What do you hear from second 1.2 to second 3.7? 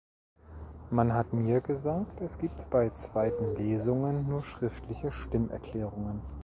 mir gesagt, es gibt bei zweiten